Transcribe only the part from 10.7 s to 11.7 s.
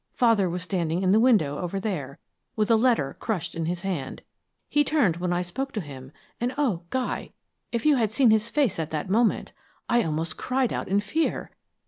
out in fear!